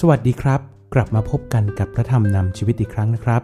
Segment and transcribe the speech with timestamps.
[0.00, 0.60] สวัสดีครับ
[0.94, 3.42] กลับมาพบกันกับพระธรรมนำชีวิตอีกครั้งนะครับ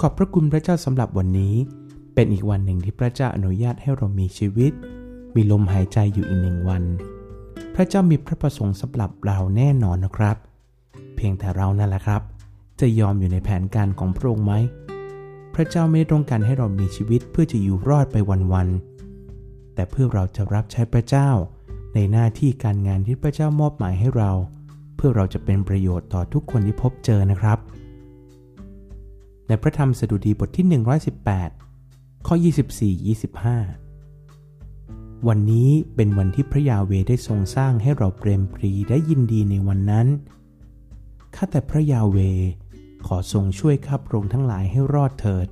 [0.00, 1.54] ขอบพระคุณพระเจ้าสำหรับวันนี้
[2.14, 4.72] เป็นอีกวันหนึ่งที่พระเจ้าอนุญาตให้เรามีชีวิต
[5.34, 6.82] มีลมหายใจอยู่อีกหนึ่งวัน
[7.74, 10.36] พระเจ้ามีพระประสงค์สำหรับเราแน่นอนนะครับ
[11.16, 12.22] เพียงแต่เรานั่นแหละครับ
[12.80, 14.52] จะยอมอยู่ในแผนการของพระองค์ไหม
[15.54, 18.16] พระเจ้าไม่ได้ต้องการให้เรามีชีวิตเพื่อจะอยู่รอดไป
[18.52, 21.30] วันๆแต่เพื่อเราจะรับใช้พระเจ้า
[21.94, 24.30] ในหน้าที่การงานที่พระเจ้ามอบหมายให้เรา
[24.96, 27.58] เพื่อเราจะเป็นประโยชน์ต่อทุกคนที่พบเจอนะครับ
[29.46, 30.66] ในพระธรรมสดุดีบทที่
[31.46, 32.34] 118 ข้อ
[34.00, 40.06] 24-25 วันนี้เป็นวันที่พระยาเวได้ทรงสร้างให้เราเปรมปรีได้ยินดีในวันนั้น
[41.34, 42.18] ข้าแต่พระยาเว
[43.06, 45.46] ขอทรงช่วยข้าพระองค์ทั้งหลายให้รอดเถิด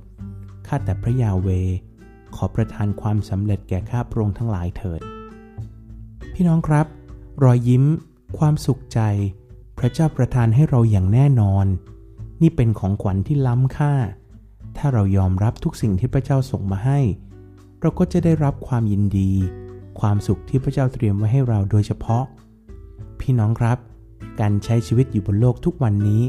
[0.67, 1.47] ข้าแต่พระยาเว
[2.35, 5.01] ขอประทานความสำเร็จแก่ข้าพระองค์ทั้งหลายเถิด
[6.41, 6.87] พี่น้องครับ
[7.43, 7.83] รอยยิ้ม
[8.37, 8.99] ความสุขใจ
[9.77, 11.65] พระเจ้าประทานให้เราอย่างแน่นอน
[12.41, 13.93] นี่เป็นของขวัญที่ล้ำค่า
[14.77, 16.99] ถ้าเรายอมรับทุกสิ่งที่พระเจ้าส่งมาให้
[17.81, 19.31] เราก็จะได้รับความยินดี
[19.99, 22.23] ความสุขที่พระเจ้าเตรียมไว้ให้เราโดยเฉพาะ
[23.19, 23.77] พี่น้องครับ
[24.39, 26.23] การใช้ชีวิตอยู่บนโลกทุกวันนี้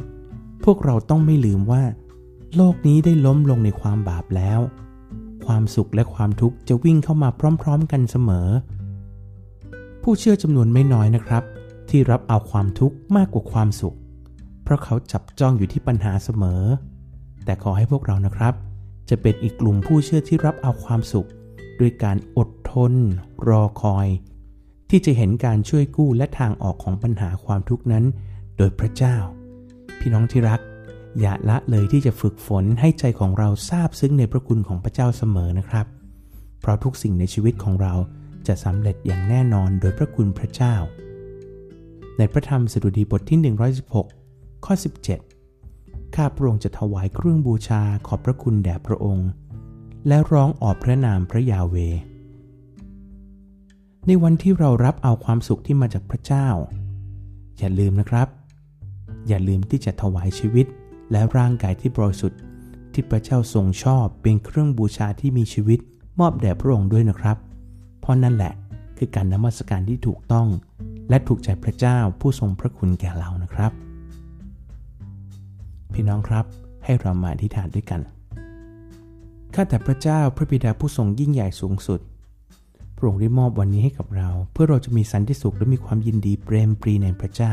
[0.65, 1.83] พวกเราต้องไม่ลืมว่า
[2.57, 4.61] โลกนี้ได้ล้มลงในความบาปแล้ว
[5.47, 7.29] ความสุขและความทุกข์จะวิ่งเข้ามา
[7.63, 8.49] พร้อม ๆ กันเสมอ
[10.03, 11.43] ผู้เชื่อจำนวนไม่น้อยนะครับ
[11.91, 13.97] ที่รับเอาความทุกข์มากกว่าความสุข
[14.63, 16.63] เพราะเขาจับจ้องอยู่ที่ปัญหาเสมอ
[17.45, 18.55] แต่ขอให้พวกเรานะครับ
[19.11, 21.29] จะเป็นอีกกลุ่มผู้เชื่อที่รับเอาความสุข
[21.81, 22.93] ด้วยการอดทน
[23.49, 24.09] รอคอย
[24.91, 28.05] ที่จะเห็นการช่วยกู้และทางออกของปัญหาความทุกข์นั้น
[28.57, 29.17] โดยพระเจ้า
[30.01, 30.61] พี่น้องที่รัก
[31.21, 35.87] อย่าละเลยที่จะฝึกฝนให้ใจของเราทราบซึ้งในพระคุณของพระเจ้าเสมอนะครับ
[36.61, 37.95] เพราะทุกสิ่งในชีวิตของเรา
[38.47, 40.75] จะสำเร็จอย่างแน่นอนโดยพระคุณพระเจ้า
[42.19, 43.55] ในพระธรรมสดุดีบทที่
[44.03, 44.75] 116 ข้อ
[45.45, 49.29] 17 ข้าพระองค์จะถวายเครื่องบูชาขอบพระคุณแด่พระองค์
[50.09, 51.77] และร้องออกพระนามพระยาเว
[54.07, 56.49] ในวันที่เรารับเอาความสุขที่มาจากพระเจ้า
[57.59, 58.29] อย่าลืมนะครับ
[59.29, 60.67] อย่าลืมที่จะถวายชีวิต
[61.11, 62.41] และร่างกายที่บริสุทธิ์
[62.93, 65.79] ที่พระเจ้าทรงชอบเป็นเครื่องบูชาที่มีชีวิต
[66.21, 67.37] มอบแด่พระองค์ด้วยนะครับ
[68.11, 68.53] ราะนั่นแหละ
[68.99, 70.49] คือการนมัสการที่ถูกต้อง
[71.09, 73.73] และถูกใจพระเจ้าผู้ทรงพระคุณแก่เรานะครับ
[75.93, 76.45] พี่น้องครับ
[76.85, 78.01] ให้เรามาอธิษฐานด้วยกัน
[79.55, 82.01] ข้าแต่พระเจ้าพระบิดาผู้ทรงยิ่งใหญ่สูงสุด
[82.97, 87.53] พระองค์ได้มอบวันนี้ให้กับเรา เพื่อเราจะมีสันติสุขและมีความยินดีเปรมปรีในพระเจ้า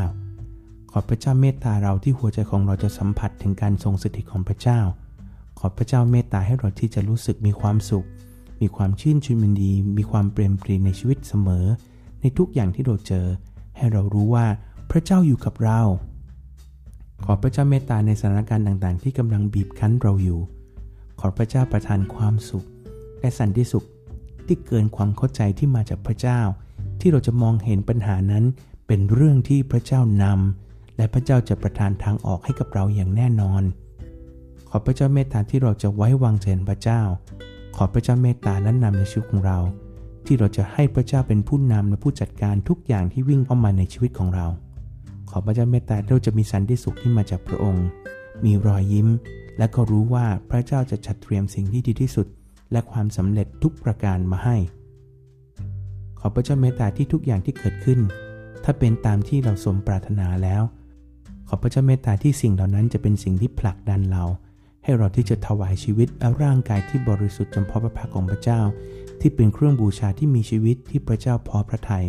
[0.92, 4.80] ขอพระเจ้าเมตตาเราที่หัวใจของเราจะสัมผัสถึงการทรงสถิตของพระเจ้า
[5.60, 8.06] ขอพระเจ้าเมตตาให้เราที่จะรู้สึกมีความสุข
[8.62, 11.66] มีความชื่นชมยินดี มีความเปรมปรีในชีวิตเสมอ
[12.22, 13.26] ในทุกอย่างที่เราเจอ
[13.78, 14.48] ให้เรารู้ว่า
[14.92, 15.82] พระเจ้าอยู่กับเรา
[17.26, 20.40] ขอพระเจ้าเมตตาในสถานการณ์ต่างๆ ที่กำลังบีบคั้นเราอยู่
[21.20, 22.68] ขอพระเจ้าประทานความสุข
[23.20, 23.88] และสันติสุข
[24.48, 26.40] ที่เกินความเข้าใจที่มาจากพระเจ้า
[27.00, 28.44] ที่เราจะมองเห็นปัญหานั้น
[28.88, 33.64] เป็นเรื่องที่พระเจ้านำและพระเจ้าจะประทานทางออกให้กับเราอย่างแน่นอน
[34.70, 37.02] ขอพระเจ้าเมตตาที่เราจะไว้วางใจพระเจ้า
[37.78, 39.58] ขอพระเจ้าเมตตาและนำในชีวิตของเรา
[40.26, 44.48] ที่เราจะให้พระเจ้าเป็นผู้นำและผู้จัดการทุกอย่างที่วิ่งเข้ามาในชีวิตของเรา
[45.30, 47.86] ขอพระเจ้าเมตตาเราจะมีสันติสุขที่มาจากพระองค์
[48.46, 49.08] มีรอยยิ้ม
[49.58, 52.28] และก็รู้ว่าพระเจ้าจะจัดเตรียมสิ่งที่ดีที่สุด
[52.72, 54.58] และความสำเร็จทุกประการมาให้
[56.20, 58.00] ขอพระเจ้าเมตตาที่ทุกอย่างที่เกิดขึ้น
[58.64, 60.64] ถ้าเป็นตามที่เราสมปรารถนาแล้ว
[61.48, 64.24] ขอพระเจ้าเมตตาที่สิ่งเหล่านั้นจะเป็นสิ่งที่ผลักดันเรา
[64.88, 68.62] ให้เราที่จะถวายชีวิตและร่างกายที่บริสุทธิ์จำเพาะพระพักของพระเจ้า
[69.22, 72.06] ที่เป็นเครื่องบูชาที่มีชีวิตที่พระเจ้าพอพระทยัย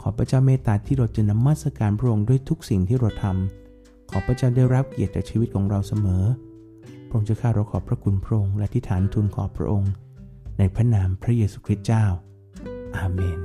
[0.00, 6.24] ขอพระเจ้าเมตตาที่เราจะนมัสการพระองค์ด้วยทุกสิ่งที่เราทำขอพระเจ้าได้รับเกียรติจากชีวิตของเราเสมอ
[7.06, 9.90] พระองค์จะข้าเราขอบพระคุณพระองค์และที่ฐานทูลขอบพระองค์
[10.58, 12.04] ในพระนามพระเยซูคริสต์เจ้า
[12.96, 13.38] อาเมน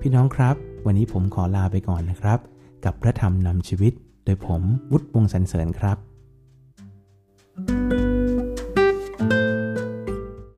[0.00, 0.56] พี่น้องครับ
[0.86, 2.38] วันนี้ผมขอลาไปก่อนนะครับ
[2.84, 3.92] กับพระธรรมนำชีวิต
[4.24, 5.98] โดยผมวุฒิวงสันเสริญครับ
[7.66, 7.97] thank you